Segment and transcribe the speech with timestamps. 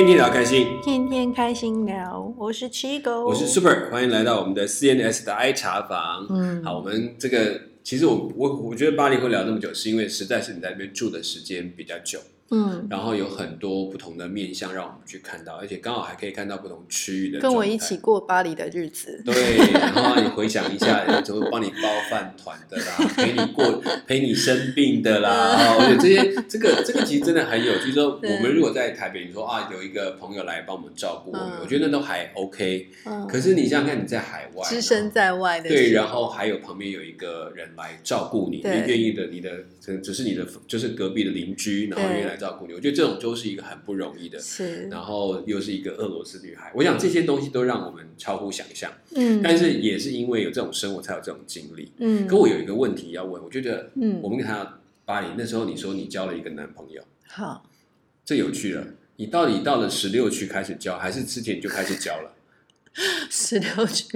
[0.00, 6.26] 天天聊开心，天天开心聊，我是七狗，我是 Super，欢迎来到我们的 CNS 的 I 茶房。
[6.30, 6.64] 嗯。
[6.64, 12.18] 好，我们这个其实我我我觉得八零后聊这么久，是因为实在是你在那边住的时间比较久，
[12.50, 17.38] 嗯，然后有很多不同的面向让我们去看到，而且刚好还可以看到不同区域的。
[17.38, 18.00] 跟我一起。
[18.00, 27.92] 过巴黎的日子，对， 然后你回想一下，有时候帮你包饭团的啦，陪你过陪你生病的啦，哦，我觉得这些这个这个其实真的很有趣。
[27.92, 32.88] 说我们如果在台北，你说啊有一个朋友来帮我们照顾我们，嗯我觉得那都还 OK。
[33.04, 39.50] 嗯，可是你想想看，你在海外，只身在外的对，然后还有旁边有一个人来照顾你，你愿意的，你的
[39.90, 42.72] 可能只是你的就是隔壁的邻居，然后愿意来照顾你。
[42.72, 44.38] 我觉得这种都是一个很不容易的。
[44.38, 48.92] 是，然后又是一个俄罗斯女孩，我想这些东西都让我们超乎想象。
[49.16, 51.90] 嗯，但是也是因为有这种生活，才有这种经历。
[51.98, 57.68] 嗯，可我有一个问题要问，我觉得嗯我们看到巴黎那时候，你说你交了一个男朋友，好，
[58.24, 58.86] 这有趣了。
[59.16, 62.32] 你到底到了十六区开始交，还是之前就开始交了？
[63.30, 64.06] 十六区，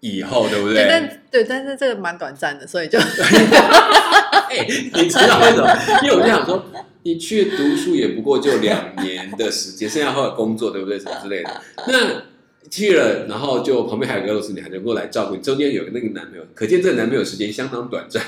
[0.00, 0.86] 以后对不对，对？
[0.88, 2.98] 但对，但是这个蛮短暂的，所以就
[4.50, 5.68] 哎，你知道为什么？
[6.02, 6.64] 因为我就想说，
[7.04, 10.98] 你去读书也不过就两年的时间，剩下后来工作，对不对？
[10.98, 11.50] 什么之类的。
[11.86, 12.22] 那
[12.70, 18.22] 去了，然后就旁边还有个俄罗斯女孩就过来照顾你，中间有个那个男朋友，可见这个男朋友时间相当短暂，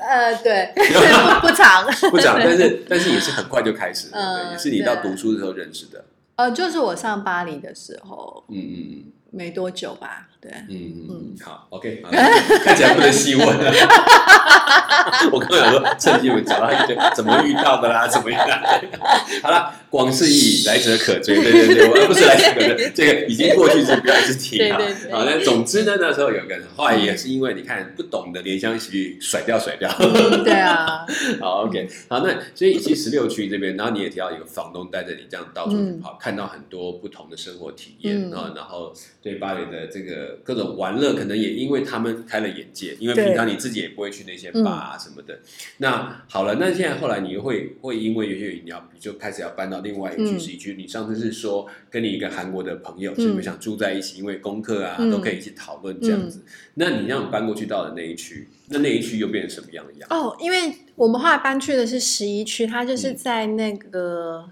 [0.00, 4.08] 呃，对，不不长，不长，但是但是也是很快就开始
[4.52, 6.04] 也是你到对读书的时候认识的。
[6.38, 13.72] 呃，就是我上巴黎的时候嗯嗯没多久吧，对，嗯嗯嗯嗯，好，OK，好看起来不能细问了。
[15.32, 18.82] 我刚刚想说，趁机我们找到一堆怎么遇到的啦，怎么遇到的。
[19.42, 24.76] 好了，广示意来者可追，对对对，我 不是来者可追，这个已经过去式，不要一直提啊。
[24.76, 29.90] 对对对好，那总之呢，那时候有个人，后来也是因为你看不懂的怜香惜玉，甩掉甩掉。
[29.98, 31.04] 嗯对啊，
[31.40, 45.38] 好，OK，好，那所以其实十六区这边，然后你也提到有个房东带着你这样到处嗯跑，看到很多不同的生活体验嗯啊，然后对巴黎的这个各种玩乐，可能也因为他们开了眼界，因为平常你自己也不会去那些吧啊什么的。
[45.78, 56.44] 那好了，那现在后来你会会因为有些你要你就开始要搬到另外一区嗯十一区，你上次是说跟你一个韩国的朋友，嗯是不是想住在一起，因为功课啊嗯都可以一起讨论这样子？
[56.74, 60.14] 那你让搬过去到了那一区，那那一区又变成什么样的样子？
[60.14, 64.44] 哦，因为我们后来搬去的是十一区，它就是在那个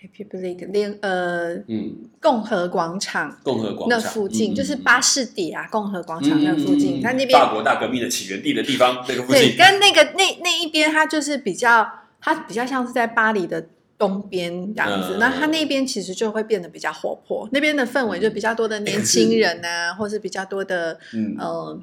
[0.00, 11.84] Happy Public 联呃嗯，共和广场共和广那场附近，嗯就是嗯巴士底啊，共和广场那附嗯近，它那边法国大革命的起源地的地方那个附对，近，跟那个那那一边，它就是比较，
[12.20, 13.66] 它比较像是在巴黎的
[13.98, 15.14] 东边这样子。
[15.16, 15.18] 嗯。
[15.18, 21.80] 那它那边其实就会变得比较活泼，那边的氛围就比较多的年轻人啊，或是比较多的嗯，呃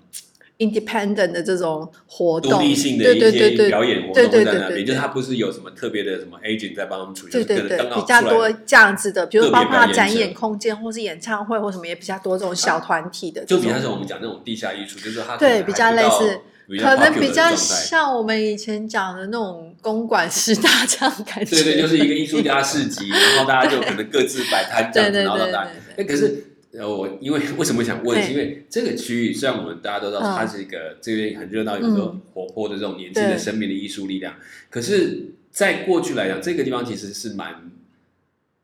[0.57, 16.39] independent 的这种活动，独立性的对一些表演活对动在那边，就是它不是有什么特别的什么 agent 在帮他们处理，对对对比较多这样子的，比如包括他展演空间或是演唱会或什么也比较多这种小团体的，就比较像我们讲那种地下艺术，就是它可能对比较类似
[16.81, 21.55] 可能比较像我们以前讲的那种公馆师大这样感觉。
[21.57, 25.69] 对对，就是一个艺术家市集，然后大家就可能各自摆摊这样子， 然后大家。
[26.07, 26.43] 可是
[26.77, 34.35] 呃，我因为 为什么想问，是因为这个区域虽然我们大家都知道嗯它是一个这边很热闹、有时候嗯活泼的这种年轻的生命的艺术力量，
[34.69, 37.71] 可是，在过去来讲，这个地方其实是蛮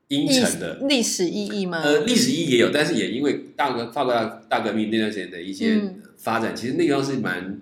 [0.10, 0.80] 阴沉的。
[0.90, 1.82] 历史意义吗？
[1.84, 7.60] 呃，历史意义也有，但是也因为大革法国大大革命那段时间的一些嗯发展，其实那个地方是蛮。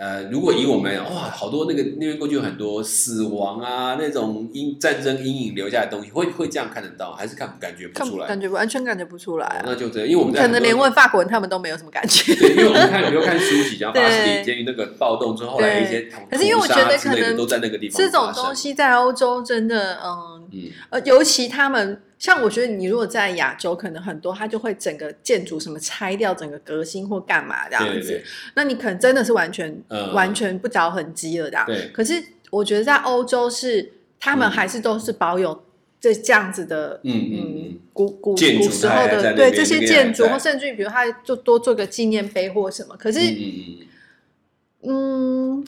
[0.00, 8.26] 呃，如果以我们哇，好多那个那边过去有很多死亡啊，那种阴战争阴影留下来的东西，会会这样看得到，还是看感觉不出来？
[8.26, 9.62] 感觉完全感觉不出来啊。
[9.66, 12.34] 那就这样，因为我们在可能连问法国人他们都没有什么感觉。
[12.34, 27.92] 对，因为我们看，比如看书籍，讲 对巴士底监狱那个暴动之后，后来一些可是因为我觉得可能都在那个地方这种东，西在欧洲真的，嗯嗯，呃，尤其他们像我觉得你如果在亚洲，可能很多它就会整个建筑什么拆掉，整个革新或干嘛这样子。
[27.92, 31.66] 对对对，那你可能真的是完全、嗯完全不着痕迹了这样。
[31.66, 33.90] 对可是我觉得在欧洲是
[34.20, 35.64] 他们嗯还是都是保有
[35.98, 37.00] 这这样子的。
[37.04, 38.36] 嗯嗯嗯，古古古
[38.70, 43.88] 时候的对这些建筑，或甚至于比如他就多做个纪念碑或什么，可是嗯嗯
[44.82, 45.66] 嗯嗯，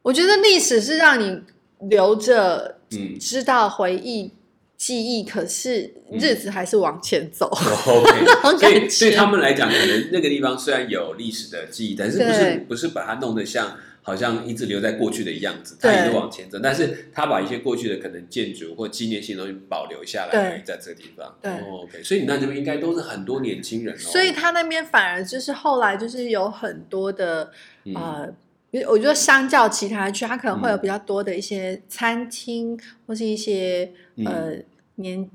[0.00, 1.42] 我觉得历史是让你
[1.80, 4.32] 留着嗯知道回忆、
[4.80, 7.50] 记忆，可是日子还是往前走。
[7.54, 21.36] 嗯，OK， 所以对他们来讲，可能那个地方虽然有历史的记忆，但是不是不是把它弄得像好像一直留在过去的样子，它对也是往前走，但是他把一些过去的可能建筑或纪念性的东西保留下来在这个地方。
[21.42, 27.50] 对哦，OK，所以你那这边应该都是很多年轻人哦，所以他那边反而就是后来就是有很多的
[27.84, 28.34] 嗯呃
[28.88, 34.24] 我觉得相较其他区，它可能会有比较多的一些餐厅，或是一些嗯。
[34.26, 34.52] 呃
[34.96, 35.26] 年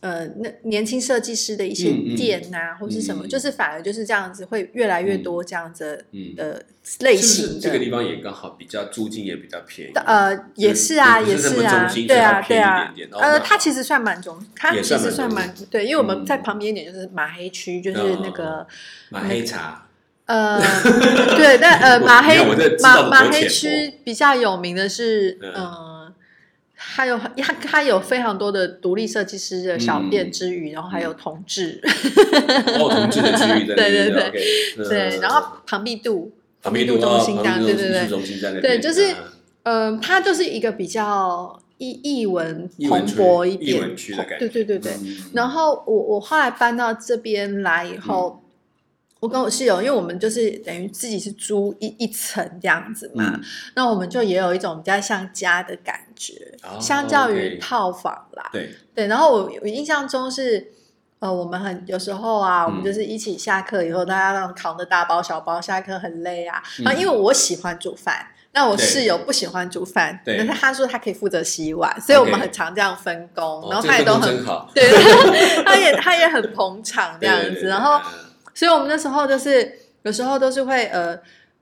[0.00, 2.16] 呃那年轻设计师的一些嗯嗯。
[2.16, 3.28] 店呐、或是什么，嗯。
[3.28, 6.64] 就是反而就是这样子，会越来越多这样子嗯，的
[7.00, 7.60] 类型的。
[7.60, 9.92] 这个地方也刚好比较租金也比较便宜？
[9.94, 16.26] 呃，也是啊，也是啊对啊，对啊呃，那它其实算蛮中，它其实算蛮中对，因为我们嗯。
[16.26, 18.66] 在旁边一点就是马黑区，就是嗯那个
[19.10, 19.85] 马黑茶，
[20.26, 20.60] 呃，
[21.36, 22.38] 对，但呃，我马黑
[22.82, 25.52] 马马黑区比较有名的是，嗯。
[25.54, 26.12] 呃，
[26.78, 31.80] 它有它它有非常多的独立设计师的小店嗯之余，然后还有同志，
[32.78, 34.42] 哦，同志的区域在那 对对对。
[34.78, 34.88] 嗯。
[34.88, 36.32] 对，然后庞毕度
[36.62, 39.12] 旁边度中心对对对，中心在那边，对就是
[39.62, 39.94] 嗯。
[39.94, 44.78] 嗯，它就是一个比较艺艺文蓬勃一点艺文区的感觉对对对。
[44.78, 44.92] 对。
[45.02, 45.16] 嗯。
[45.34, 48.42] 然后我我后来搬到这边来以后，
[49.26, 53.40] 我跟我室友，因为我们就是等于自己是租一一层这样子嘛，嗯
[53.74, 58.48] 那我们就也有一种比较像家的感觉，哦相较于套房啦。
[58.52, 60.72] 对，对，然后我我印象中是。
[61.18, 66.62] 呃，我们很有时候啊，我们嗯就是一起下课以后，大家那种扛着大包小包，下课很累啊。
[66.78, 74.44] 嗯然后因为我喜欢煮饭，那我室友不喜欢煮饭，对但是他说他可以负责洗碗，所以我们很常这样分工，哦然后 他也都很
[74.74, 78.25] 对，他也他也很捧场这样子，然后嗯
[78.56, 79.70] 所以我们那时候就是
[80.02, 81.14] 有时候都是会呃，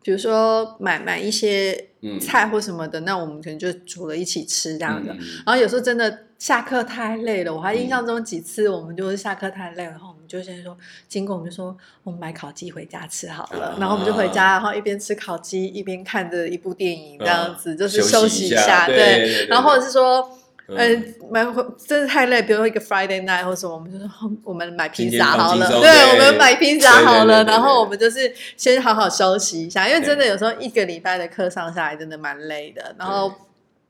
[0.02, 2.20] 比如说买买一些嗯。
[2.20, 5.12] 菜或什么的，那我们可能就煮了一起吃这样的。
[5.44, 10.76] 然后有时候真的下课太累了，我还印象中几次我们就是下课太累了，然后我们就先说，
[11.08, 13.76] 经过我们就说我们买烤鸡回家吃好了，啊。
[13.80, 19.46] 然后我们就回家，然后一边吃烤鸡一边看着一部电影这样子，就是休休息息一下对。
[19.48, 20.38] 然后或者是说。
[20.68, 20.76] 嗯。
[20.76, 20.88] 呃，
[21.30, 21.44] 买
[21.86, 33.32] 真的太累，比如说一个 Friday night 或什么，我们就说哦我们买披萨好了，对，我们买披萨好了，然后我们就是先好好休息一下，因为真的有时候一个礼拜的课上下来真的蛮累的，然后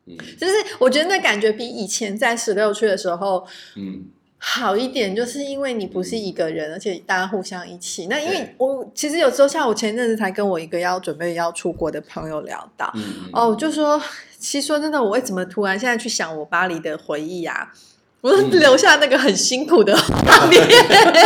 [0.07, 0.17] 嗯。
[0.41, 4.05] 就是我觉得那感觉比以前在十六区的时候嗯。
[4.47, 8.09] 好一点，就是因为你不是一个人，而且大家互相一起。
[8.09, 13.99] 那因为我其实有时候像我前阵子才跟我一个要准备要出国的朋友聊到，嗯哦，就说，
[14.45, 17.73] 其实说真的，我为什么突然现在去想我巴黎的回忆啊？
[18.21, 20.67] 我留下那个很辛苦的画面，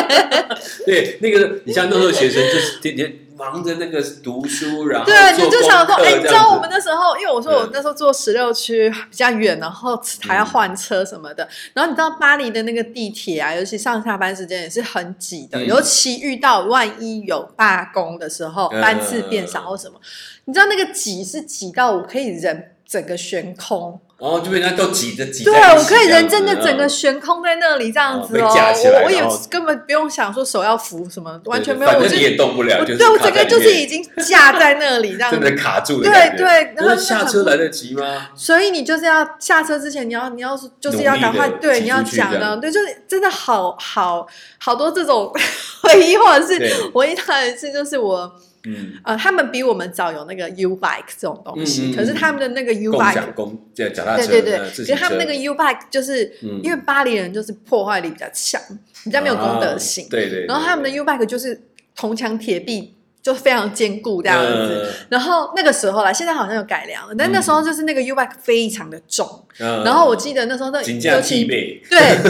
[0.85, 15.67] 对，那个你像那时候学生就是天天忙着那个读书，然后对，你就想说，哎，你知道我们那时候，因为我说我嗯那时候坐十六区比较远，然后还要换车什么的，然后你知道巴黎的那个地铁啊，尤其上下班时间也是很挤的，嗯。
[15.67, 20.00] 尤其遇到万一有罢工的时候，嗯班次变少或什么，
[20.47, 24.00] 你知道那个挤是挤到我可以人整个悬空。
[24.20, 36.37] 然后就被人家都挤着挤在对，我可以人真的整个嗯悬空在那里这样子哦我我也根本不用想说手要扶什么，完全没有，我就反正你也动不了，对我整个就是已经架在那里这样子， 真的卡住了对。
[36.37, 38.31] 对，然后那下车来得及吗？
[38.35, 44.26] 所以你就是要下车之前，你要你要是就是要赶快对，你要讲的，对，就是真的好好
[44.58, 45.32] 好多这种
[45.82, 48.29] 回忆，或者是对我一到一次就是我
[48.65, 51.97] 嗯，呃，他们比我们早有那个 U bike 这种东西，嗯嗯嗯。
[51.97, 54.95] 可是他们的那个 U 共 bike 享公这脚踏车，对对对，可呃自行车。
[54.95, 56.61] 是他们那个 U bike 就是、嗯。
[56.63, 58.61] 因为巴黎人就是破坏力比较强，
[59.05, 61.61] 比较没有公德心，啊对对，对然后他们的 U bike 就是
[61.95, 64.85] 铜墙铁壁，就非常坚固这样子。
[64.85, 69.26] 嗯然后那个时候啦，现在好像有改良了，但那时候就是那个 U bike 非常的重。
[69.59, 71.81] 嗯然后我记得那时候那金价尤其对，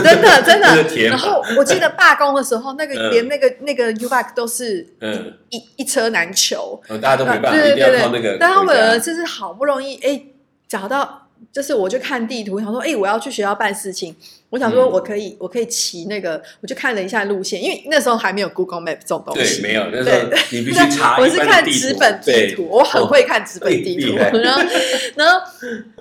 [0.01, 0.89] 真的真 那个的。
[0.89, 6.81] 铁马然后我记得罢工的时候，那个嗯连那个那个 U bike 都是嗯，一一车难求。
[6.87, 8.37] 嗯大家都没办法，一定对对对对要靠那个。
[8.39, 10.21] 但他们就是好不容易哎
[10.67, 14.15] 找到，就是我就看地图，想说哎我要去学校办事情，
[14.49, 14.91] 我想说嗯。
[14.91, 24.61] 我可以、我可以骑那个，我就看了一下路线，因为那时候还没有 Google Map 这种东对西，没有，那时候对你必须查我是看纸本地图，我很会看纸本哎地图，然后
[25.15, 25.41] 然后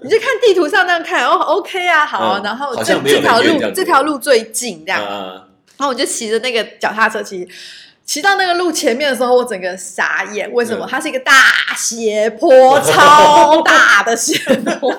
[0.02, 7.46] 你就看地图上那样看，哦，OK 啊，好啊，嗯然后好这这条路这条路最近这样，啊，然后我就骑着那个脚踏车骑，
[8.04, 10.50] 骑到那个路前面的时候，我整个傻眼。
[10.52, 10.86] 为什么？
[10.86, 10.88] 嗯。
[10.90, 11.32] 它是一个大
[11.76, 14.38] 斜坡， 超大的斜
[14.80, 14.90] 坡，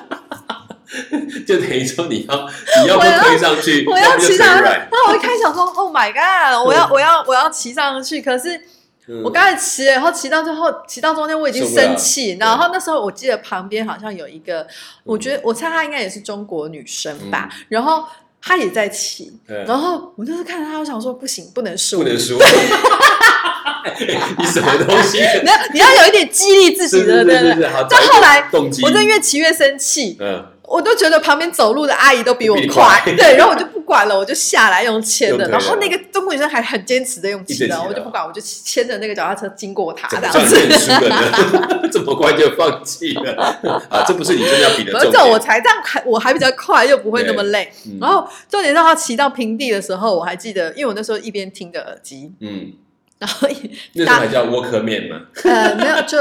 [1.45, 2.49] 就等于说你要
[2.83, 4.61] 你要不我要推上去，我要骑上去。
[4.61, 8.21] 腿软然后我一开始想说，Oh my god，我要我要我要骑上去。
[8.21, 8.59] 可是
[9.07, 12.37] 嗯我刚才骑，然后骑到最后，骑到中间我已经生气。
[12.39, 14.65] 然后那时候我记得旁边好像有一个，
[15.03, 17.49] 我觉得我猜她应该也是中国女生吧。
[17.67, 18.03] 然后
[18.41, 22.37] 她也在骑，嗯然后我就是看着她，我想说不行，不能输，不能输。
[24.37, 25.17] 你什么东西？
[25.43, 27.53] 你要你要有一点激励自己的，对对对。
[27.55, 27.83] 是是，好。
[27.83, 33.15] 到后来，我真的越骑越生气，嗯我都觉得旁边走路的阿姨都比我快，快。
[33.15, 40.57] 对，然后我就不管了，我就下来用牵的，然后那个中国女生还很坚持的用骑的，我就不管，我就牵着那个脚踏车经过她这样子。
[41.91, 43.33] 这么快就放弃了？
[43.89, 44.05] 啊？
[44.07, 45.31] 这不是你真的要比的反正重点。
[45.31, 47.73] 我才这样还我还比较快，又不会那么累。
[47.87, 47.97] 嗯。
[47.99, 52.71] 然后重点让他骑到平地的时候，我还记得，因为我那时候一边听着耳机，嗯，
[53.17, 56.17] 然后一那时候还叫沃克面嘛，呃没有就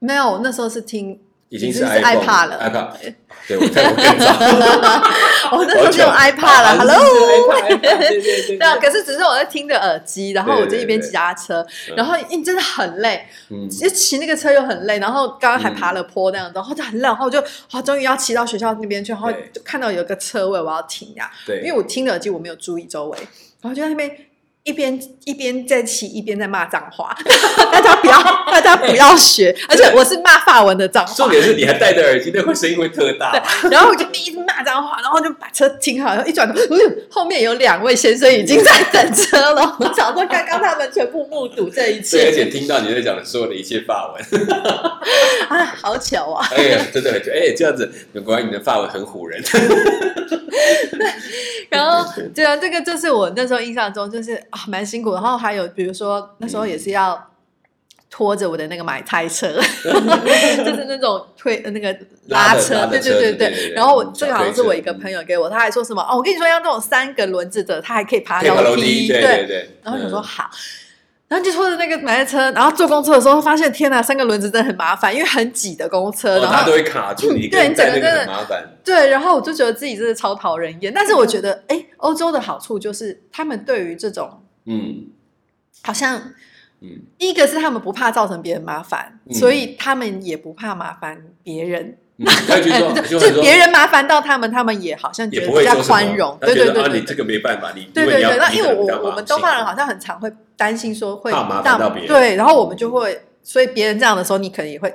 [0.00, 2.58] 没有，那时候是听已经是 iPad 了。
[2.60, 3.14] iPad，
[3.46, 4.32] 对我在我更早，
[5.56, 6.96] 我那时候是用 iPad 了啊，Hello。
[7.78, 11.64] 对啊，可是只是我在听着耳机，然后我就一边骑脚踏车，
[11.96, 13.68] 然后因为真的很累，嗯。
[13.70, 23.18] 其实骑那个车又很累，然后刚刚还爬了坡那样子，然后就很累，然后我就啊，终于要骑到学校那边去，然后就看到有一个车位，我要停呀，对，因为我听着耳机，我没有注意周围，
[23.60, 24.10] 然后就在那边
[24.66, 27.16] 一边一边在骑，一边在骂脏话，
[27.70, 28.20] 大家不要，
[28.50, 33.32] 大家不要学，而且我是骂法文的脏话重，点是你还戴着耳机，那会声音会特大。
[33.70, 39.76] 然后我就一直骂脏话，然后就把车停好，然后一转头，嗯，后面有两位先生已经在等车了。
[39.78, 44.20] 我想说，刚刚他们全部目睹这一对，而且切，听到你在讲的所有的一切法文，
[45.48, 46.44] 啊，好巧啊！
[46.50, 47.88] 哎呀，真的很哎，这样子，
[48.24, 49.40] 果然你的法文很唬人。
[51.68, 55.12] 然后，对啊，这个就是我那时候印象中就是啊，蛮辛苦。
[55.12, 57.30] 然后还有，比如说那时候也是要
[58.08, 59.60] 拖着我的那个买菜车， 就
[60.74, 61.94] 是那种推呃那个
[62.28, 69.70] 拉的车，对对对对然后我嗯这个好像是我一个朋友给我，他还说什么哦，我跟你说要那种三个轮子的，他还可以爬楼梯，梯，对对对。
[69.82, 70.48] 然后我想说嗯好，
[71.28, 78.64] 然后就拖着那个买菜车，然后坐公车的时候发现天哪，三个轮子真的很麻烦，因为很挤的公车，哦，然后它都会卡住你， 对你整个真的很麻烦。
[78.84, 80.92] 对，然后我就觉得自己真的超讨人厌。
[80.94, 85.06] 但是我觉得，哎，欧洲的好处就是他们对于这种嗯。
[85.82, 86.32] 好像。
[86.82, 89.34] 嗯，第一个是他们不怕造成别人麻烦，嗯。
[89.34, 91.96] 所以他们也不怕麻烦别人。
[92.18, 92.56] 嗯他
[93.02, 96.36] 就是别人麻烦到他们，他们也好像觉也得比较宽容。
[96.40, 102.08] 他对对对你这个没办法，你对对对，那因为我我们东方人好像很常会担心说会怕麻烦到别人。
[102.08, 104.88] 对，然后我们就会，所以别人这样的时候，你可能也会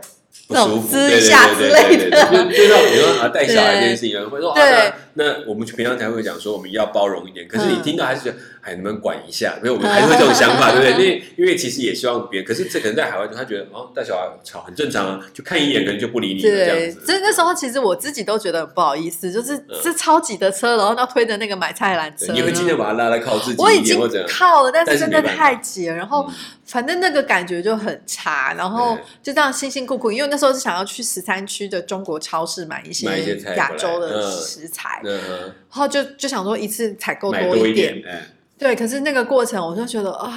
[0.47, 2.09] 不那种舒服，对一下之类的。
[2.09, 7.83] 对对对对对就就像比如说啊带小孩这件事情，会说啊，对那那我们平常才会讲说我们要包容一点，可是你嗯。
[7.83, 9.57] 听到还是觉得哎，能不能管一下？
[9.61, 11.05] 没有我们还是会这种想法，对不对？
[11.05, 17.05] 因为因为其实也希望别人，可是这可能在海外，他觉得哦带小孩吵很正常啊，就看一眼可能就不理你了这对样，子。
[17.05, 26.33] 所以那时候其实我自己都觉得很不好意思，就是嗯是超级的车，然后要推着那个买菜篮车，你会尽量把它拉来靠自己我已经靠了，但是真的太挤了，然后嗯
[26.65, 38.25] 反正那个感觉就很差，然后就这样辛辛苦苦，因为那时候是想要去十三区的中国超市买一买一些菜亚洲的食材，那然后就就想说一次采购多一点，哎，
[38.61, 40.29] 对，可是那个过程我就觉得，哎，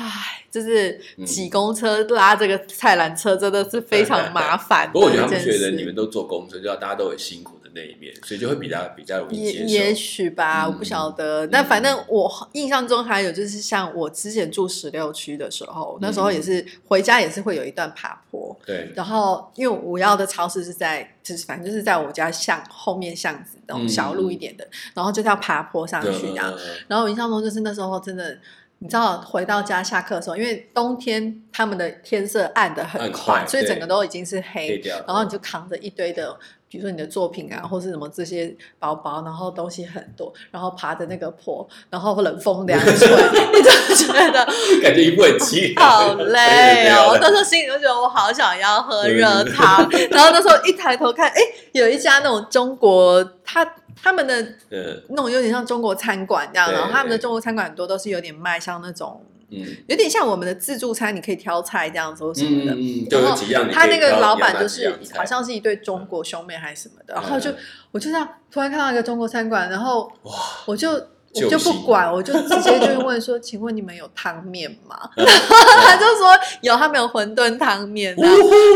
[0.51, 5.25] 就是嗯挤公车拉这个菜篮车真的是非常麻烦不过我觉得。
[5.25, 9.65] 他们觉得你们都坐公车，就要大家都很辛苦的那一面，所以就会比较比较容易也接受。
[9.67, 11.47] 也许吧，嗯我不晓得。
[11.49, 18.57] 但反正我印象中还有就是，像我之前住十六区的时候，那时候也是回家也是会有一段爬坡。
[18.65, 26.55] 对，然后，因为我要的超市是在，就是反正就是在我家巷后面巷子那种小路一点的，然后就是要爬坡上去这样。
[26.87, 28.39] 然后我印象中就是那时候真的，
[28.79, 36.39] 你知道回到家下课的时候，因为冬天他们的天色暗的很暗快，快所以整个都已经是黑黑然后你就扛着一堆的。
[36.75, 43.07] 比如说你的作品啊，或是什么这些包包，然后东西很多，然后爬着那个坡，然后冷风凉吹，
[43.55, 44.45] 你就觉得
[44.83, 47.11] 感觉一步很凄凉，好 累哦！
[47.11, 51.41] 我那时候心里就觉得我好想要喝热汤，然后那时候一抬头看，哎，
[51.71, 53.65] 有一家那种中国，他
[54.03, 59.23] 他们的嗯那种有点像中国餐馆这样，然后他们的中国餐馆很多都是有点卖像那种，
[59.57, 59.77] 嗯。
[59.87, 62.73] 有点像我们的自助餐，你可以挑菜这样子或什么的。
[62.73, 67.57] 嗯嗯，就有几样你可以他那个老板就是好像是一对中国兄妹还是什么的，然后就嗯
[67.93, 70.33] 我就这样突然看到一个中国餐馆，然后哇，
[70.67, 75.25] 我就我就不管，我就直接就问说：“请问你们有汤面吗？”嗯
[75.85, 78.23] 他就说有，他们有馄饨汤面啊。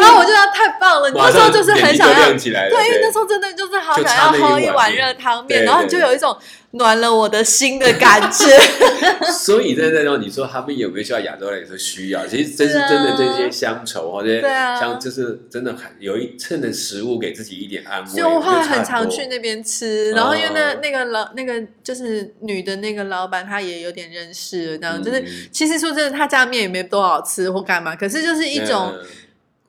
[0.00, 6.36] 然后我就说太棒了，你那时候就是很想要对，因为那对时候真的就是好想要喝一碗热汤面，然后你就有一种
[6.72, 8.44] 暖了我的心的感觉。
[9.32, 25.26] 所以在这种你说他们有没有需要亚洲人也是需要，其实真是真的这些乡愁或者对啊像就是真的很有一趁的食物给自己一点安慰，所以我后来很常去那边吃，然后因为那哦那个老那个就是女的那个老板，她也有点认识了，这样、就是嗯。
[25.52, 29.06] 其实说真的，她家面也没多好吃或干嘛，可是就是一种，嗯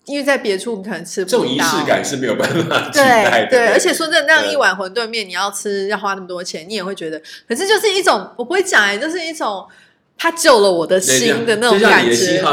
[0.09, 9.65] 因为在别处你可能吃不到这种仪式感是没有办法取代的，对对，而且说真的，那样一碗馄饨面你要吃要花那么多钱，你也会觉得，可是就是一种我不会讲哎、就是一种
[10.21, 12.09] 他救了我的心的那种感觉，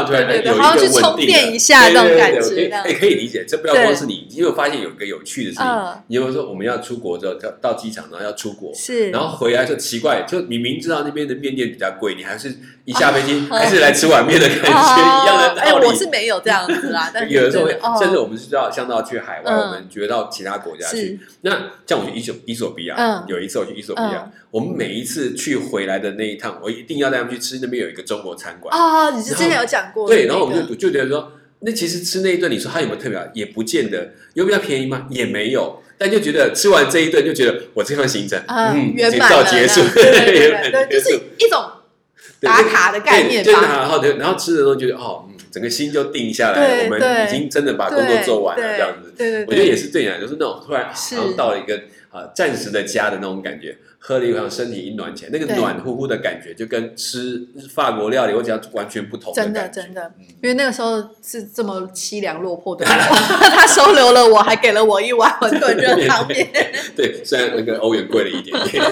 [0.07, 3.43] 对对对，好像去充电一下那种感觉，哎，可以理解。
[3.45, 12.55] 这不要光是你，你有发现有一个有趣的事情嗯，你有没有说我们要出国之后到到机场，然后要出国，是，然后回来就奇怪，就你明知道那边的面店比较贵，你还是
[12.87, 15.87] 一下飞机还是来吃碗面的感觉，一样的哎，道理。
[15.87, 21.19] 我是没有这样子啦，但是 有的时候甚至我们是到像到去海外，嗯我们觉得到其他国家去。
[21.41, 21.51] 那
[21.85, 28.73] 像我去伊索伊索比亚嗯，有一次我去伊索比亚嗯，我们每一次去回来的那一趟，我一定要带他们去吃那边有一个中国餐馆。
[28.73, 33.25] 啊，你是之前有讲过对，然后我们就就觉得说，那其实吃那一顿，你说它有没有特别好？
[33.33, 35.07] 也不见得，有比较便宜吗？
[35.09, 35.83] 也没有。
[35.99, 41.76] 但就觉得吃完这一顿，就觉得我这趟行程，啊嗯，节 圆满结束，对对对对，对就是一种对
[42.41, 43.67] 打卡的概念对，就吧。
[43.67, 49.06] 然后对，然后吃的时候觉得哦，嗯，整个心就定下来了，我们已经真的把工作做完了，这样子。
[49.17, 51.75] 对对对，我觉得也是对你来说，就是那种突然好是像到了一个
[52.09, 59.67] 啊暂时的家的那种感觉，喝了一碗身体一暖起来，那个暖乎乎的感觉，就跟吃法国料理或者完全不同真的。
[59.69, 60.11] 真的。
[60.19, 62.89] 嗯，因为那个时候是这么凄凉落魄的我，
[63.49, 66.47] 他收留了我，还给了我一碗馄饨热汤面。
[66.95, 68.83] 对，虽然那个欧元贵了一点点，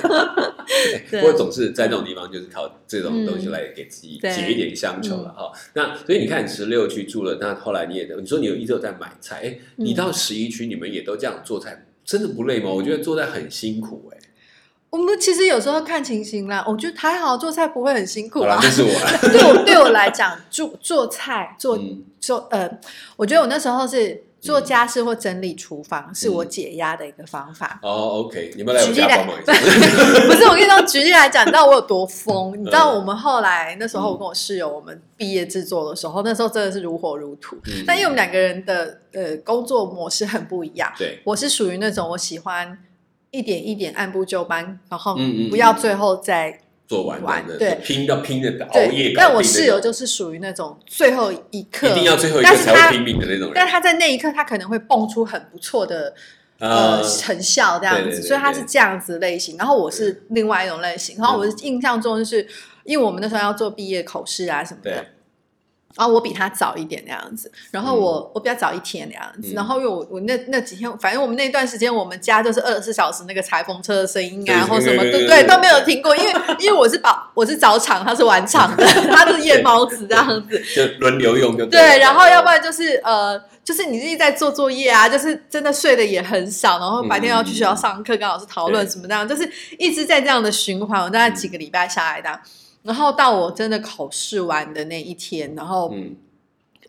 [1.11, 5.51] 不过总是在那种地方就是靠这种东西来给自己解一点乡愁了哈。
[5.73, 9.95] 那所以你看，十六去住了，那后来你也你说你有一直有在买菜，哎，你嗯。
[9.95, 12.71] 到十一区你们也都这样做菜，真的不累吗？
[12.71, 14.17] 我觉得做菜很辛苦哎。
[14.91, 18.89] 我们其实有时候看情形啦，我觉得还好，做菜不会很辛苦啦是我。
[19.29, 22.79] 对我对我来讲，做做菜做嗯做呃，
[23.17, 27.79] 我觉得我那时候是做家事或整理厨房，是我解压的一个方法。
[27.81, 29.25] 哦，OK，你们来举例来。
[30.27, 32.53] 不是我跟你说，举例来讲，你知道我有多疯？
[32.59, 37.55] 你知道嗯我们后来那时候，我跟我室友，我们毕业制作的时候，那时候真的是如火如荼。
[37.65, 42.77] 嗯但因为我们两个人的呃工作模式很不一样，对，我是属于那种我喜欢
[43.31, 45.17] 一点一点按部就班，然后
[45.49, 49.13] 不要最后再做完的完对拼到拼的熬对夜。
[49.15, 53.51] 但我室友就是属于那种最后一刻一定要最后一才会拼命的那种人。
[53.55, 56.13] 但他在那一刻，他可能会蹦出很不错的
[56.59, 59.57] 呃呃，成效这样子，对对对所以他是这样子类型。
[59.57, 61.17] 然后我是另外一种类型。
[61.17, 62.47] 然后我是印象中就是，
[62.83, 65.07] 因为我们那时候要做毕业口试啊什么的对。
[65.95, 69.53] 然后我比他早一点那样子，然后我、我比较早一天那样子，嗯。
[69.55, 81.65] 然后因为我我那那几天，反正我们那段时间，我们家就是二十四小时那个裁缝车的声音啊，或什么，对对都没有停过，因为因为我是早我是早场，他是晚场的，他是夜猫子这样子， 就轮流用就。
[81.65, 91.01] 对，对然后要不然就是呃，就是你自己在做作业啊，就是真的睡的也很少，然后白天要去学校上课，跟老师讨论什么那样，就是一直在这样的循环。
[91.01, 92.39] 我大概几个礼拜下来的，
[92.85, 96.15] 然后到我真的考试完的那一天，然后、嗯，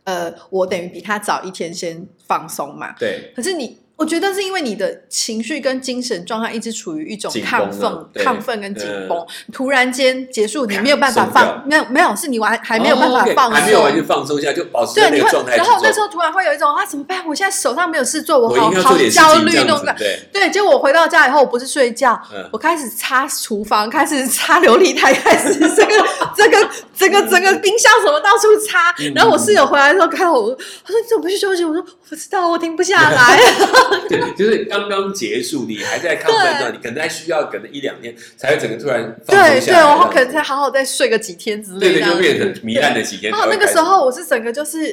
[0.05, 2.93] 呃，我等于比他早一天先放松嘛。
[2.99, 16.01] 对，可是你，我觉得是因为你的情绪跟精神状态一直处于一种亢啊奋、亢奋跟紧嗯绷，突然间结束，你没有办法放，没有没有，是你完还没有办法放松，还没有完全放松下，就保持那你会个状态然后那时。
[16.01, 17.27] 候突然会有一种啊，怎么办？
[17.27, 26.07] 我现在手上没有事做，我我好好焦虑那种感。，对，对，结果我回到家以后，我不是睡觉，嗯我开始擦厨房，开始擦琉璃台，开始这个
[26.37, 28.95] 这个这个整个冰箱什么到处擦。
[28.99, 30.55] 嗯然后我室友回来的时候看到我，
[30.85, 31.65] 他说你怎么不去休息？
[31.65, 33.41] 我说我不知道，我停不下来。
[34.09, 42.13] 对，就是刚刚结束，你还在亢奋状，你可能还需要可能一两天才会整个突然放对对，松下来然后可能才好好再睡个几天之类的对对。
[42.13, 43.53] 就变成糜烂的几天才然后。
[43.53, 44.93] 那个时候我是整个就是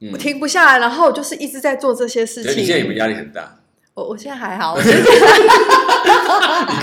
[0.00, 2.52] 嗯我停不下来，然后我就是一直在做这些事情。
[2.52, 3.59] 你现在有没有压力很大？
[3.94, 4.84] 我我现在还好， 你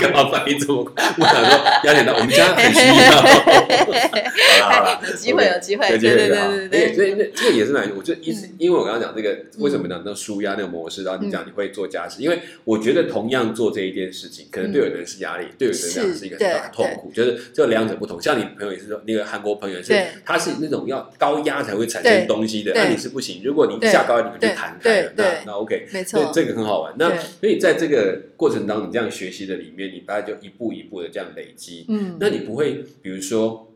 [0.00, 0.92] 干嘛反应这么快？
[1.18, 1.50] 我想说
[1.84, 2.88] 压力很大，我们家很需要。
[5.08, 6.94] 有机会有机会，有机会对对对对对。
[6.94, 18.20] 所以那这个也是蛮，我就一直嗯因为我刚刚讲这个为什么讲那舒压那个模式，然后你讲你会做家事，因为我觉得同样做这一件事情，可能对有的人是压力，对有的人是一个很大的痛苦，就是这两者不同。
[18.20, 19.94] 像你朋友也是说，那个韩国朋友是，
[20.26, 23.40] 他是那种要高压才会产生东西的，那你是不行。
[23.42, 25.88] 如果你对下高压，你们就弹开了，那那 OK。
[25.90, 26.92] 没错，对这个很好玩。
[26.98, 31.86] 那所以在这个过程当中，你这样学习的里面，你大概就一步一步的这样累积。
[31.88, 33.66] 嗯，那你不会，比如说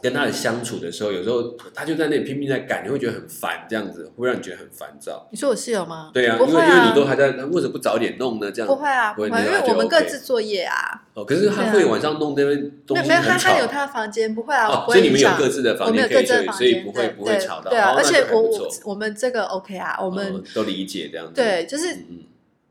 [0.00, 5.28] 跟他的相处的时候，有时候他就在那里拼命在赶，你会觉得很烦，这样子会让你觉得很烦躁。
[5.30, 6.10] 你说我室友吗？
[6.14, 8.50] 对啊，因为因为你啊，都还在，为什么不早点弄呢？
[8.50, 15.28] 这样不会啊，不会，因为我们各自作业啊，哦，可是他会晚上弄那边东没有没有，他他有他的房间，不会啊，哦，所以你们有。
[15.38, 16.08] 各自的房间
[16.52, 17.70] 所以不会不会吵到。
[17.70, 21.32] 对啊，哦而且我我们这个 OK 啊，我们哦都理解这样子。
[21.34, 21.88] 对，就是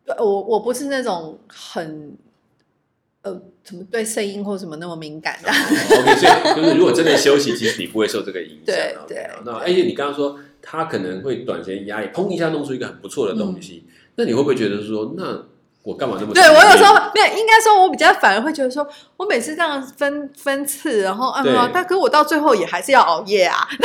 [0.05, 2.17] 嗯，嗯我我不是那种很
[3.23, 5.49] 呃怎么对声音或什么那么敏感的。
[5.49, 8.75] 哦 OK，所以就是如果真的休息，其实你不会受这个影响。
[9.07, 13.85] 对那而且你刚刚说他可能会短时间压力，砰一下弄出一个很不错的东西，
[14.15, 15.45] 那你会不会觉得说，那
[15.83, 23.67] 我干嘛那么对我有时候候没有，应该说，我比较反而会觉得说，我每次这样分分次，然后啊对，但可我到最后也还是要熬夜啊。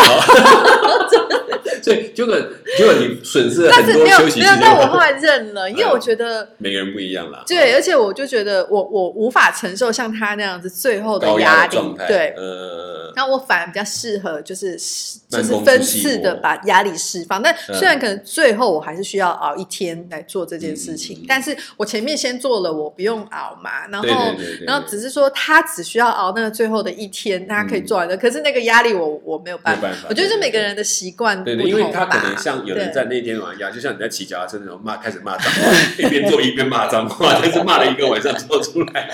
[1.82, 2.34] 所以结果
[2.76, 4.58] 结果你损失了但很多是没有没有休息时，间。
[4.60, 6.48] 但我后来认了，因为我觉得。
[6.58, 11.78] 每个人不一样啦，对，而且我就觉得我我无法承受像他那样子最后的压力
[12.08, 14.76] 对，呃，那我反而比较适合就是
[15.28, 28.16] 就是分次的把压力释放，但嗯虽然可能最后我还是需要熬一天来做这件事情，但是我前面先做了，我不用熬嘛，然后对对对对，然后只是说他只需要熬那个最后的一天，他可以做完的。
[28.16, 32.40] 可是那个压力我我没有办法，我觉得是对对每个人的习惯不对对，因为同他可能吧。
[32.40, 39.08] 像有人在那天晚上压，就像你在骑脚踏车那种骂，开始骂脏话， 一边做一边骂脏话，但是骂了一个晚上做出来。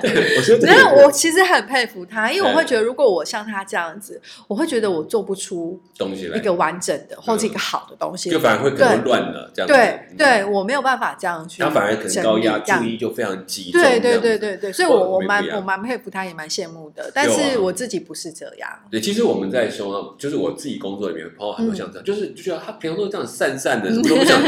[0.00, 8.30] 对， 我觉得这个然后我其实很佩服他，因为我会嗯觉得，如果我像他这样子，我会觉得我做不出东西来一个完整的或者一个好的东西。
[8.30, 9.74] 就反而会可能乱了这样子。
[9.74, 13.80] 对嗯对，我没有办法这样去他反而可能高压，注意就非常集中。
[13.80, 17.10] 对对对对对，所以我我蛮我蛮佩服他，也蛮羡慕的。
[17.14, 24.40] 但是我自己不是这样，对，其实我们在说，就是我自己工作里面碰到很多像这样，就是就觉得他平常都是这样散散的， 什么都不想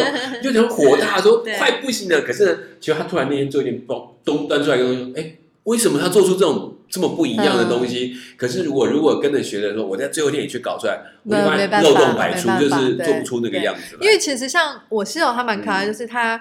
[0.43, 2.23] 做，就很火大，说快不行了。
[2.23, 8.15] 可是呢，其实他突然那天做一点东东端出来一个东西，说哎，为什么他做出这种这么不一样的东西？
[8.37, 14.07] 可是如果如果跟着学的说，我在最后一天也去搞出来，我就发现没办法漏洞百出，就是做不出那个对样子来。
[14.07, 16.41] 因为其实像我室友他蛮可爱，嗯就是他。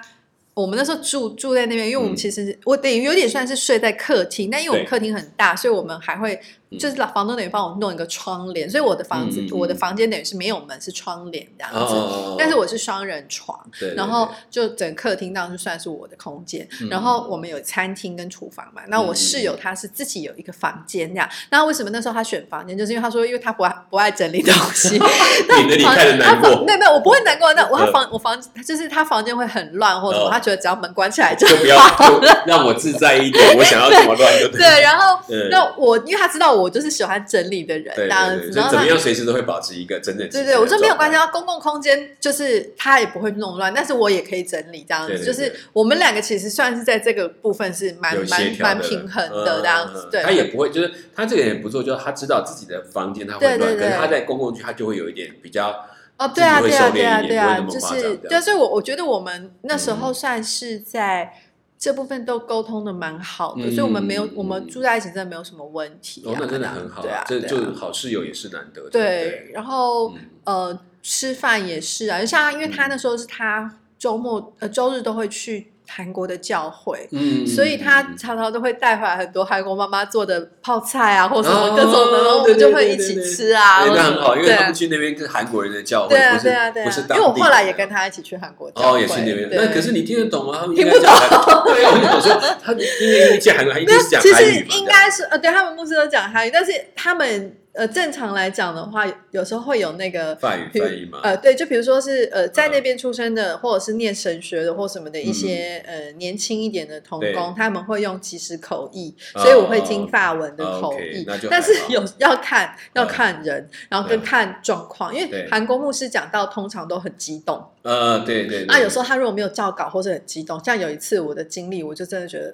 [0.54, 6.40] 我们那时候住住在那边，因为我们嗯其实、我等于有点算是睡在客厅，但因为我们客厅很大，所以我们还会
[6.70, 11.94] 嗯就是老房东等于帮我弄一个窗帘，所以我的房子、我的房间等于是没有门，是窗帘这样子。
[11.94, 18.82] 哦但是我是双人床，对，对然后就整个客厅当然就算是我的空间，嗯然后我们有餐厅跟厨房嘛。
[18.88, 21.28] 那我室友他是自己有一个房间这样。
[21.50, 24.94] 那为什么那时候他选房间，就是因为他说，因为他不爱不爱整理东西。
[25.64, 27.52] 你的离开的他难过，房没有没有，我不会难过。
[27.54, 34.82] 那我他嗯房我房就是他房间会很乱或者什么，哦他觉得只要门关起来就就不要就让我自在一点，我想要怎么乱就对。
[34.82, 50.22] 然后嗯那我因为他知道我就是喜欢整理的人对这样对对，子，然后他就怎么样随时都会保持一个整整齐对对，我说没有关系，啊，公共空间就是他也不会弄乱，但是我也可以整理这样子，对对对就是我们两个其实算是在这个部分是蛮有协蛮调的蛮平衡的这样子嗯，对。
[50.22, 55.74] 他也不会，就是他这个人也不错，就是他知道自己的房间他会乱，对对对可是他在公共区他就会有一点比较
[56.16, 60.14] 哦，对啊，对啊，对啊，对啊，就是对啊，所以我我觉得我们那时候嗯。
[60.14, 61.34] 算是在
[61.76, 70.20] 这部分都沟通的蛮好的，嗯所以我们没有嗯我们住在一起真的没有什么问题那真的很好对啊，这就好室友也是难得的，对，然后嗯。
[70.44, 83.84] 呃，吃饭也是啊，就像因为他那时候是他周末呃周日都会去韩国的教会，嗯，所以他嗯常常都会带回来很多韩国妈妈做的泡菜啊，或什么哦各种的，然后我们就会一起吃啊。
[83.84, 89.48] 那很好，因为他们去那边跟韩国人的教会，对啊对啊对啊不是，因为我后来也跟他一起去韩国教会，哦，也去那边。
[89.52, 90.58] 那可是你听得懂吗？
[90.60, 91.28] 他们听不应该讲韩
[91.64, 94.76] 对啊，我就想说，他因为因为讲韩国，他一定是讲其实韩语嘛。
[94.76, 101.20] 应该是呃，对他们牧师都讲韩语，但是他们呃正常来讲的话，有时候会有那个法语翻译嘛。
[101.22, 102.70] 呃，对，就比如说是呃，在嗯。
[102.74, 114.22] 那边出生的，或者是念神学的，或什么的一些、呃年轻一点的童工，他们会用即时口译，哦所以我会听法文的哦口译但是有要看要嗯看人，然后跟嗯。
[114.22, 115.48] 看状况，因为对。
[115.50, 118.64] 韩国牧师讲到通常都很激动，呃，对对。
[118.64, 118.82] 啊，对。
[118.82, 122.52] 有时候他如果没有照稿或者很激动，像有一次我的经历，我就真的觉得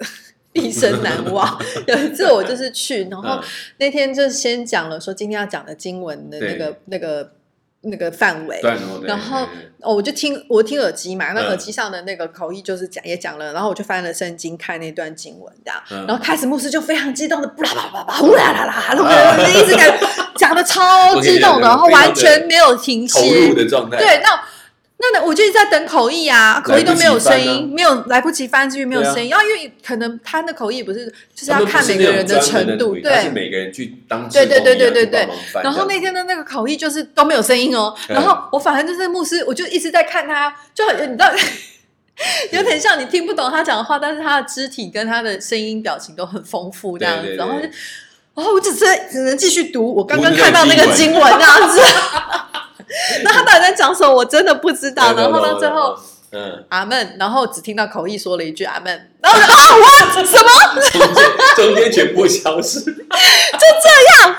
[0.51, 1.59] 毕生难忘。
[1.87, 3.43] 有一次我就是去，然后嗯。
[3.77, 7.31] 那天就先讲了说今天要讲的经文的那个那个
[7.81, 8.59] 那个范围，
[9.03, 9.47] 然后
[9.79, 11.47] 哦，我就听我听耳机嘛，那嗯。
[11.47, 16.05] 耳机上的那个口译就是讲也讲了，然后我就翻了圣经看那段经文这样，嗯。
[16.05, 19.87] 然后开始牧师就非常激动的，巴拉巴拉巴拉，呼啦啦啦，然后一直讲
[20.35, 23.53] 讲的超激动的，然后完全没有停投歇。
[23.53, 24.39] 对，那。
[25.01, 29.31] 那那我就一直在等口译啊，口译都没有声音，没有来不及翻进去，没有声音。
[29.31, 33.15] 然后因为可能他的口译不是，就是要看每个人的程度，对。
[33.15, 33.29] 是对。
[33.31, 35.27] 每个人去当对对对对对对
[35.63, 38.13] 然后那天的那个口译就是都没有声音哦，嗯。
[38.13, 41.31] 然后我反正就是牧师，我就一直在看他，就很你知道，
[42.53, 47.45] 有点像你听不懂他讲的话，但是他的肢体跟他的声音表情都很丰富这样子，对对对。
[47.45, 47.67] 然后就，
[48.35, 51.81] 然后我只是只能继续读我刚刚看到那个经经文这样子。
[53.23, 54.13] 那他到底在讲什么？
[54.13, 55.13] 我真的不知道。
[55.15, 55.95] 然后到最后，
[56.31, 60.51] 嗯，阿门，然后只听到口译说了一句阿门，然后啊，我什么？
[61.55, 64.35] 中间全部消失， 就这样。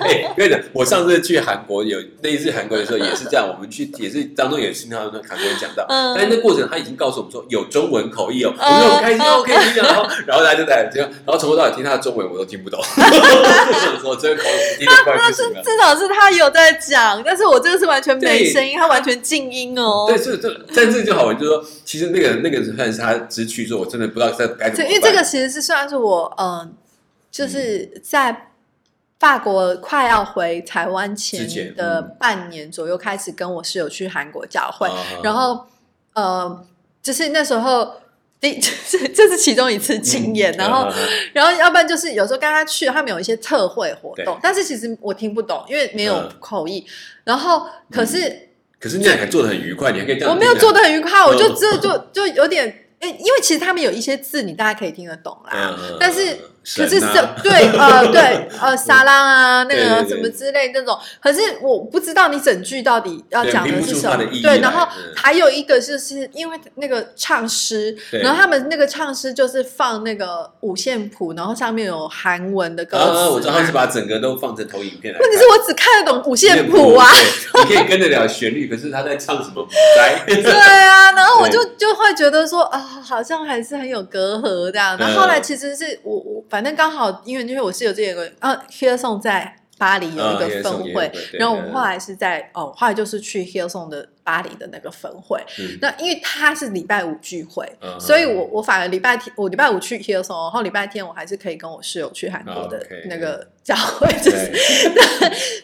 [0.00, 15.62] 哎，跟你讲，我上次去韩国有那一次韩国的时候也是这样，我们去 也是当中也是听到那韩国人讲到，嗯但是那过程他已经告诉我们说有中文口译哦，我嗯们就很开心哦，可以听讲， 然后然后他就在这样，然后从头到尾听他的中文我都听不懂，我说这个口语听得快不行了。
[15.62, 20.06] 至少是他有在讲，但是我这个是完全没声音，他完全静音哦。
[20.08, 24.90] 对，是这，但这就好玩，就是说，其实那个那个算是他直去说，我真的不知道该该怎对，么办。
[24.90, 26.74] 因为这个其实是算是我嗯，
[27.30, 28.48] 就是在
[29.18, 35.66] 法国快要回台湾前前的嗯半年左右开始跟我室友去韩国教会，啊然后
[36.14, 36.66] 呃，
[37.02, 37.94] 就是那时候
[38.40, 40.82] 第这这是其中一次经验，然后。
[40.82, 40.94] 啊
[41.32, 46.86] 然后，要不然就是有时候跟他去，他们有一些特惠活动，但是其实我听不懂，因为没有嗯口译。
[47.24, 48.48] 然后，可是
[48.80, 50.30] 可是那样还做的很愉快，你还可以这样。
[50.30, 56.36] 我没有做的很愉快，我就嗯这就就有点，诶，因为其实他们有一些字你大家可以听得懂啦，嗯，但是
[56.74, 64.42] 可是神啊对呃 对呃沙拉啊那对对对个什么之类那种，可是我不知道你整句到底要对讲的是什出它的意义。
[64.42, 73.28] 么对，然后嗯还有一个就是因为那个唱诗，对然后他们那个唱诗就是放那个五线谱，然后上面有韩文的歌词啊，嘛。
[73.30, 75.28] 我知道他是把整个都放成投影片来看。
[75.28, 77.06] 问题是我只看得懂五线谱啊。
[77.52, 79.64] 对，你可以跟得了旋律，可是他在唱什么
[79.98, 80.24] 来？
[80.26, 81.35] 对啊，然后
[82.26, 84.96] 觉得说啊，好像还是很有隔阂这样。
[84.98, 91.12] 然后后来其实是我我反正刚好因为因为我是有这个啊 Here Song 在巴黎有一啊个分会。
[91.34, 95.40] 然后我们后来是在哦，后来就是去 Here Song 的巴黎的那个分会。
[95.58, 95.78] 嗯。
[95.80, 104.94] 那因为他是礼拜五聚会，嗯所以我我反而礼拜天我礼拜五去 Here Song，然后礼拜天我还是可以跟我室友去韩国的那个教会，就是对。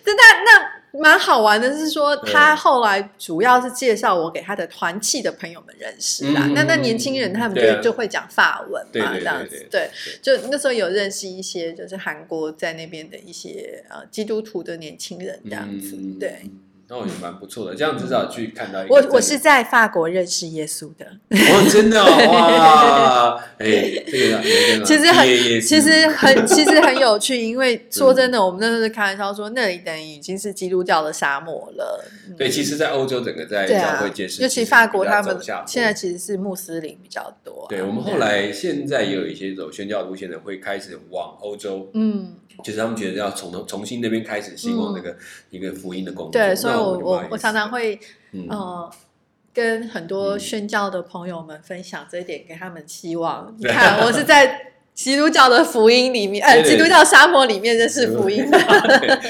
[0.05, 6.42] 但那那蛮好玩的是说，嗯他后来主要是介绍我给他的团契的朋友们认识啦。
[6.46, 9.66] 嗯那那年轻人他们就、就会讲法文嘛，这样子。
[9.70, 9.90] 对
[10.22, 15.96] 对，就那时候有认识一些就是韩国在那边的一些呃基督徒的年轻人这样子。
[15.96, 16.42] 嗯对，
[16.92, 18.94] 那我也蛮不错的，这样至少去看到一个。
[18.94, 21.07] 我我是在法国认识耶稣的。
[21.33, 25.26] 哦，真的哦哇，哎，这个有一个 其实很
[25.62, 32.05] 其实很其实很有趣，因为 说真的，我们那时候开玩笑说，那里等于已经是基督教的沙漠了。
[32.28, 45.14] 嗯对，其实，在欧洲整个在教会界，是，尤其法国，他们现在其实是穆斯林比较多啊、对，我们后来现在也有一些走宣教路线的，会开始往欧洲，嗯，就是他们觉得要从头重新那边开始，希望那个
[45.50, 46.33] 一个福音的工作。
[46.33, 47.98] 对，所以那我我我常常会
[48.32, 48.46] 嗯。
[48.50, 48.90] 呃
[49.54, 50.40] 跟很多嗯。
[50.40, 53.54] 宣教的朋友们分享这一点，给他们希望。
[53.60, 58.59] 你看，我是在基督教的福音里面，呃，基督教沙漠里面认识福音 的。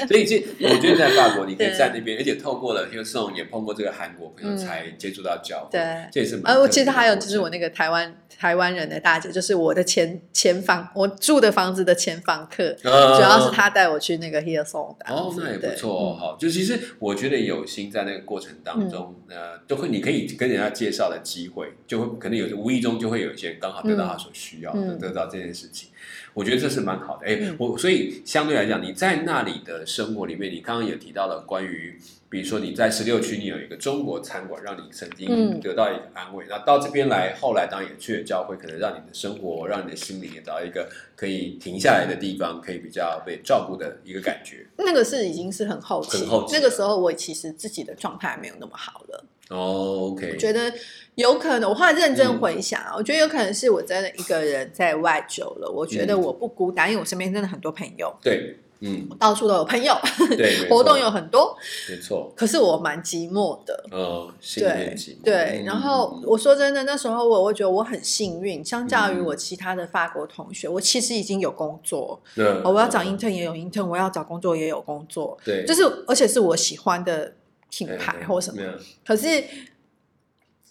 [0.08, 5.68] 所以其我觉得在法国，你可以在那边， 而且透过了 Hillsong 也碰过这个韩国朋友，嗯才接触到教会。
[5.70, 15.06] 对，这也是蛮呃，我其实还有就是我那个台湾台湾人的大姐，就是我的前前房，我住的房子的前房客，呃主要是她带我去那个 Hillsong 的。
[15.14, 16.36] 哦，那也不错哦。
[16.38, 25.90] 就其实我觉得有心在那个过程当中，呃，都会你可以跟人家介绍的机会，就会可能有无意中就会有一些刚好得到他所需要的，嗯得到这件事情。
[26.34, 27.26] 我觉得这是蛮好的。
[27.26, 31.98] 哎、嗯我所以相对来讲，你在那里的生活里面，你刚刚也提到了关于，
[32.30, 36.46] 比如说你在十六区，你有一个中国餐馆，让你曾经嗯得到一个安慰。
[36.48, 44.66] 那、到这边来，后来当然也去了教会，可能让你的生活，让你的心灵也找到一个可以停下来的地方，可以比较被照顾的一个感觉。
[44.78, 49.24] 那个是已经是很后期，很后期那个时候我其实自己的状态没有那么好了。
[49.52, 50.72] 哦，OK，我觉得
[51.16, 52.16] 有可能，我后来认嗯。
[52.16, 56.20] 真回想啊，我觉得有可能是我真的一个人在外久了，我觉得嗯。
[56.22, 59.94] 我不孤单，因为我身边真的很多朋友，对，嗯，我到处都有朋友，
[60.36, 61.56] 对，活动有很多，
[61.88, 63.84] 没错，可是我蛮寂寞的。
[63.90, 65.64] 呃，心里面对对，嗯。
[65.64, 66.24] 然后嗯。
[66.26, 69.24] 我说真的，那时候我我觉得我很幸运，相较于嗯。
[69.26, 73.18] 我其他的法国同学，我其实已经有工作，嗯哦我要找嗯。
[73.18, 77.32] intern 也有 intern，我要找工作也有工作，对，就是而且是我喜欢的
[77.72, 78.62] 品牌或什么
[79.04, 79.42] 可是，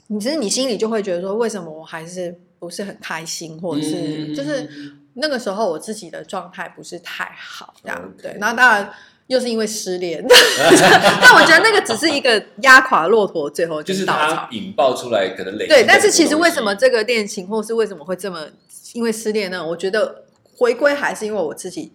[0.08, 4.70] 你其实你心里就会觉得说，为什么我还是不是很开心，或者是、嗯就是
[5.16, 8.38] 那个时候我自己的状态不是太好，这样对。
[8.40, 8.94] 然后当然
[9.28, 14.48] 又是因为失恋， 但我觉得那个只是一个压垮骆驼最后就是它。
[14.52, 18.48] 引爆出来可能累对，但是其实为什么这个恋情，或是为什么会这么
[18.94, 19.66] 因为失恋呢？
[19.66, 20.24] 我觉得
[20.56, 21.94] 回归还是因为我自己，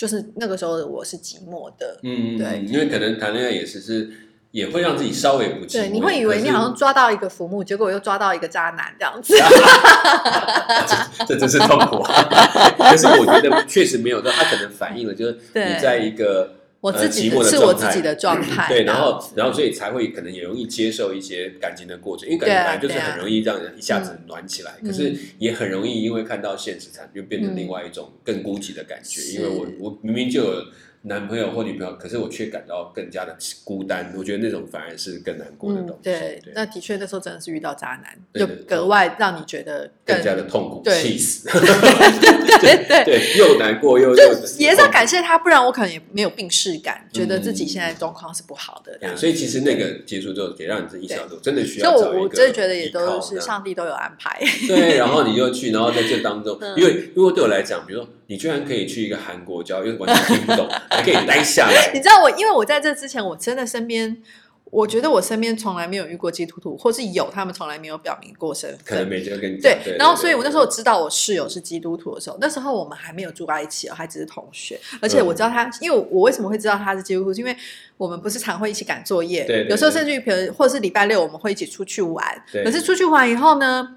[0.00, 4.08] 就是那个时候的我是寂寞的，嗯，对嗯因为可能谈恋爱也是是
[4.50, 9.36] 也会让自己稍微不寂寞对，你会以为你好像抓到一个浮木，结果又抓到一个渣男这样子。
[9.36, 12.24] 像 这真是痛苦啊。
[12.90, 29.20] 可是我觉得确实没有，但他可能反映了就是你在一个我自己是我自己的状态，对，然后然后所以才会可能也容易接受一些感情的过程，因为感情本来就是很容易让人一下子暖起来，嗯可是也很容易因为看到现实，才就变成另外一种更孤寂的感觉。
[29.20, 30.64] 是因为我我明明就有
[31.02, 33.34] 男朋友或女朋友，可是我却感到更加的
[33.64, 41.48] 孤单，我觉得那种反而是更难过的东西。，嗯对，那的确那时候真的是遇到渣男，就对对格外让你觉得更更加的痛苦，对气死，
[42.60, 43.04] 对对。
[43.04, 48.96] 对，又难过又就又也是要感谢他，不然我可能也没有病逝感，觉得自己现在状况是不好的。
[48.98, 54.38] 对所以其实那个结束之后，也让你自己意识到，真的需所以要找一个我我真的觉得也都是上帝都有安排。
[54.68, 64.22] 对，然后你就去，然后在这当中， 嗯因为因为对我来讲，比如说你居然可以去一个韩国教，因为完全听不懂， 还可以待下来，你知道我，因为我在这之前，我真的身边，
[64.66, 74.78] 我觉得我身边从来没有遇过基督徒，或是有他们从来没有表明过身份可能没这个跟你讲对，然后所以我那时候知道我室友是基督徒的时候，那时候我们还没有住在一起哦，还只是同学。
[75.02, 77.56] 而且我知道他，因为我为什么会知道他是基督徒，是因为
[77.96, 82.24] 我们不是常会一起赶作业，对对对有时候甚至于比如或者是礼拜六我们会一起出去玩。
[82.52, 83.96] 对可是出去玩以后呢？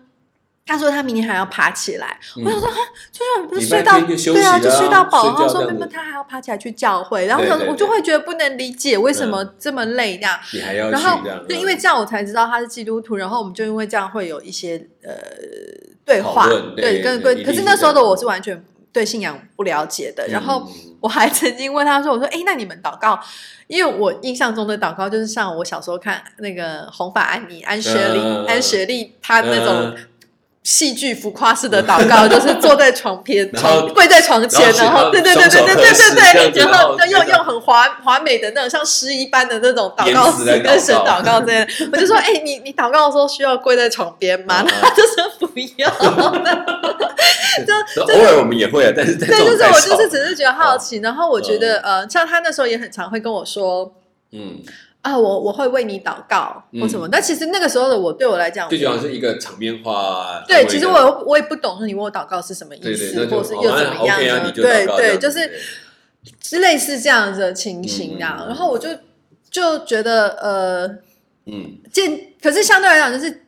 [0.65, 2.75] 他说他明天还要爬起来，嗯我想说啊，
[3.11, 5.21] 出去玩不是睡到对啊，就睡到饱。
[5.23, 5.79] 睡觉他说那这样子。
[5.79, 10.39] 么他还要爬起来去教会，然后我就会觉得不能理解为什么这么累这样。
[10.53, 10.85] 你还要。
[10.85, 15.11] 去然后就因为嗯这样我才知道他是基督徒，然后我们就因为这样会有一些呃
[16.05, 16.47] 对话
[16.77, 20.89] 对跟跟可是那时候的我是完全对信仰不了解的，然后嗯。
[21.03, 23.19] 我还曾经问他说：“我说，哎，那你们祷告？
[23.67, 29.97] 因为我印象中的祷告就是像我小时候看那个红发安妮、安雪莉、嗯安雪莉她那种嗯
[30.63, 41.41] 戏剧浮夸式的祷告，就是坐在床边， 然后床跪在床前，然后对对对对对对对然后然后用用很华华美的那种像诗一般的那种祷告词跟神祷告。
[41.41, 44.63] 这样，我就说： 哎，你你祷告的时候需要跪在床边吗？
[44.81, 45.91] 他就说不要。
[47.67, 53.93] 然后偶尔我们也会啊，但是对，就是我就是只是觉得好奇，然后我觉得呃，像他那时候也很常会跟我说
[54.31, 54.59] 嗯，
[55.03, 60.43] 啊，我我会为你祷告或什么，但其实那个时候的我对我来讲，最主要是一个场面化。
[60.47, 64.17] 对，其实我我也不懂说你问我祷告是什么意对对，思，或是又怎么样
[64.51, 65.51] 对对，就是
[66.41, 68.89] 是类似这样子的情形这样，嗯嗯嗯然后我就
[69.51, 70.87] 就觉得呃，
[71.45, 73.41] 嗯见，可是相对来讲就是。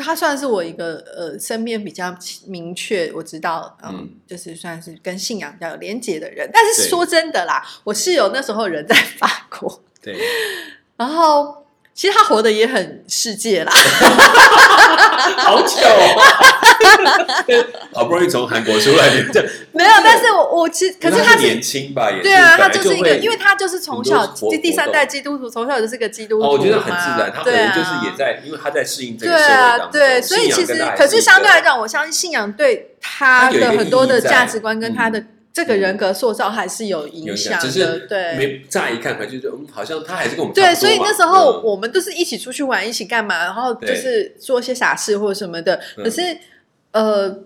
[0.00, 6.48] 他算是我一个呃身边比较明确，我知道，嗯，嗯就是算是跟信仰比较有连结的人。
[6.52, 10.16] 但是对说真的啦，我室友那时候人在法国，对，
[10.98, 13.72] 然后其实他活得也很世界啦，
[15.38, 16.22] 好巧哦，
[17.94, 19.08] 好不容易从韩国出来
[19.72, 19.90] 没有。
[20.04, 35.28] 但是我我其实可是他是年轻吧，也对啊，他就是一个，因为他就是从小就第第三代基督徒，从小就是个基督徒，哦，我觉得很自然，他可能就是啊也在，因为他在适应这对个社会啊，对，所以其实跟可是相对来讲，我相信信仰对他的很多的价值观跟他的嗯
[35.58, 38.36] 这个人格塑造还是有有影影响，的，对。
[38.36, 45.74] 没乍一看，可能就觉得嗯，好像他还是跟我们差对，所以那时候嗯我们都是一起出去玩，一起干嘛，然后就是做些傻事或者什么的。
[45.96, 46.38] 嗯可是，
[46.92, 47.38] 呃，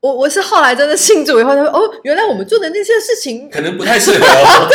[0.00, 4.68] 我我是后来真的信主以后，他说哦，原来我们做的那些事情，可能不太适合哦。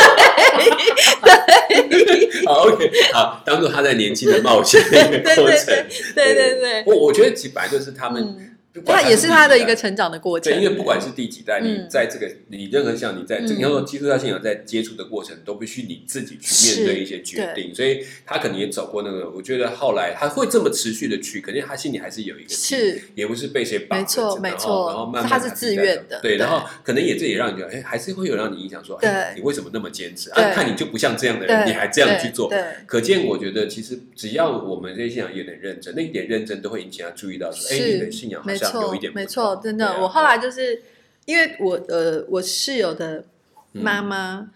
[2.46, 5.86] 好，OK，好，当做他在年轻的冒险过程。
[6.14, 8.49] 对对对，我我觉得其实本来就是他们，
[8.86, 10.52] 他也是他的一个成长的过程。
[10.52, 10.62] 对，。
[10.62, 11.88] 因为不管是第几代，你嗯。
[11.90, 19.28] 在这个你任何像你在这嗯个，要说基督教信仰在接触的过程，都必须你自己去面对一些决定，所以他可能也走过那个。
[19.30, 26.20] 我觉得后来他会这么持续的去，肯定他心里还是有一个是，也不是被谁绑没错着没错然后慢慢他是自愿的。
[26.20, 30.30] 对，然后可能也这也让你觉得，哎，还是会有让你影响说，哎，你为什么那么坚持？
[30.30, 39.86] 啊，看你就不像这样的人，你还这样去做，对，可见，我觉得其实只要我们这些信仰有点认真，那一点认真都会引起他注意到说，哎，你的信仰好没像有错一点，没错，真的。
[39.86, 40.82] 啊我后来就是
[41.24, 43.24] 因为我呃，我室友的
[43.72, 44.48] 嗯妈妈，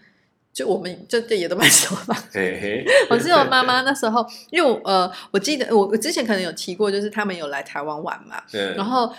[0.53, 2.15] 就我们就这也都蛮熟嘛。
[3.09, 9.11] 我室友妈妈那时候，因为我呃，我记得我我之前可能有提过，就是他们有来台湾玩嘛，嗯然后。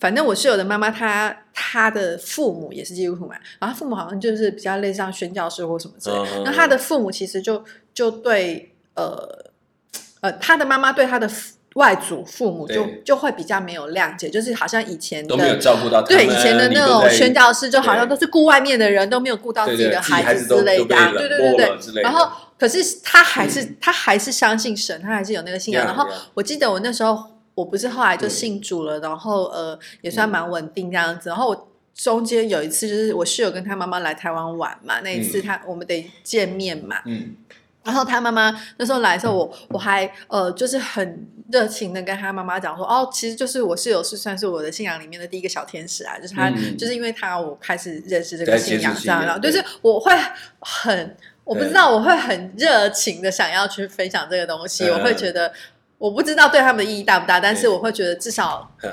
[0.00, 9.14] 反正我室友的妈妈，她她的父母也是基督徒嘛，然后她父母好像就是比较类似像宣教师或什么之类那她的父母其实就就对呃
[10.20, 22.02] 呃，她的妈妈对她的父外祖父母就就会比较没有谅解，就是好像以前都没有的照顾到他们，对以前的那种宣教师，就好像都是顾外面的人，都没有顾到自己的孩子之类的啊，对对对对。
[22.02, 25.82] 然后，可是他还是、他还是相信神，他还是有那个信仰。
[25.82, 31.30] Yeah, 然后我记得我那时候，我不是后来就嗯信主了，然后呃也算蛮稳定这样子。
[31.30, 36.98] 然后我中间有一次，就是我室友跟他妈妈来台湾玩嘛，那一次嗯他、我们得见面嘛。
[37.06, 37.34] 嗯
[37.84, 46.76] 然后他妈妈那时候来的时候，我我还呃就是很热情的跟他妈妈讲说，哦，其实就是我室友是算是我的信仰里面的第一个小天使啊，就是他、嗯。
[46.76, 50.12] 就是因为他我开始认识这个信仰，这样，然后就是我会
[50.60, 54.94] 很我不知道，我会很热情的想要去分享这个东西，嗯。
[54.94, 55.52] 我会觉得
[55.98, 58.92] 我不知道对他们的意义大不大，但是我会觉得至少嗯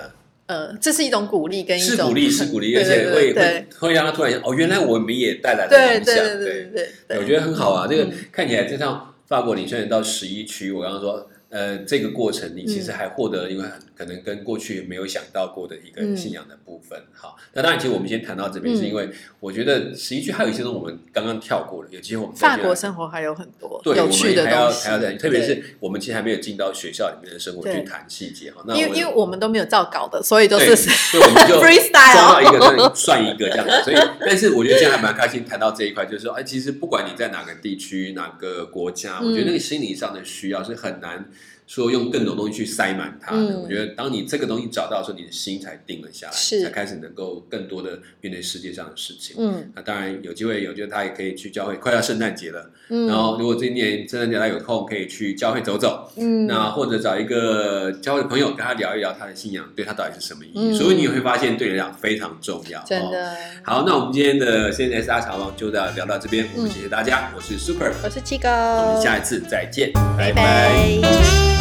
[0.49, 7.87] 呃这是一种鼓励跟一种是鼓励，是鼓励， 而且会会会让他突然想，哦，原来我们也带来了影响，对对对对我觉得很好啊。
[7.87, 8.11] 这个嗯。
[8.31, 12.83] 看起来就像法国，你虽然到十一区，我刚刚说，呃，这个过程你其嗯。
[12.83, 16.15] 实还获得了，因为可能跟过去没有想到过的一个嗯。
[16.15, 17.01] 信仰的部分。
[17.13, 18.77] 好，那当然，其实我们先谈到这边，嗯。
[18.77, 28.63] 是因为我觉得十一区还有一些东西我们刚刚跳过了，有机会我们再法国生活还有很多对，有趣的还要还要再，特别是我们其实还没有进到学校里面的生活去谈细节哈。
[28.67, 41.25] 那因为因为我们都没有照稿的，所以都对，是 所以我们就 freestyle 抓到一个算算一个这样子，所以但是我觉得现在还蛮开心谈到这一块，就是说，哎，其实不管你在哪个地区、哪个国家，嗯我觉得那个心理上的需要是很难
[41.69, 43.35] 说用更多东西去塞满它。
[43.35, 43.61] 嗯。
[43.61, 46.63] 我觉得当你这个东西找到的时候，你的心才定了下来，是。
[46.63, 49.35] 才开始能够更多的面对世界上的事情。
[49.37, 49.71] 嗯。
[49.75, 56.11] 那当然有机会，有觉得他也可以去教会，快要圣诞节了，嗯，然后如果今年圣诞节他有空，可以去教会走走。
[56.17, 56.47] 嗯。
[56.47, 60.73] 那或者找一个教会的朋友跟他聊一聊他的信仰对他到底是什么意义，嗯。
[60.73, 62.79] 所以你也会发现对你来讲非常重要。
[62.79, 62.83] 哦。
[62.87, 70.33] 真的，好，那我们今天的 CNS 茶王就到聊到这边，我们嗯谢谢大家，我是 Super，我是七哥，我们下一次再见，拜。
[70.33, 71.58] 拜拜